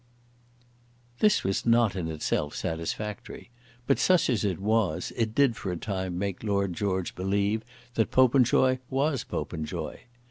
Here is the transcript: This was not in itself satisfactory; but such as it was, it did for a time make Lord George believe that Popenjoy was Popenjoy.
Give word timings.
This 1.19 1.43
was 1.43 1.63
not 1.63 1.95
in 1.95 2.07
itself 2.07 2.55
satisfactory; 2.55 3.51
but 3.85 3.99
such 3.99 4.31
as 4.31 4.43
it 4.43 4.57
was, 4.57 5.13
it 5.15 5.35
did 5.35 5.55
for 5.55 5.71
a 5.71 5.77
time 5.77 6.17
make 6.17 6.41
Lord 6.41 6.73
George 6.73 7.13
believe 7.13 7.61
that 7.93 8.09
Popenjoy 8.09 8.79
was 8.89 9.23
Popenjoy. 9.23 9.99